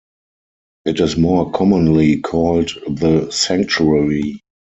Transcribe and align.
It 0.83 0.99
is 0.99 1.15
more 1.15 1.51
commonly 1.51 2.21
called 2.21 2.71
the 2.89 3.29
sanctuary. 3.29 4.41